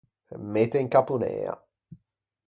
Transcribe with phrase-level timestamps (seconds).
[0.53, 1.53] Mette in capponea.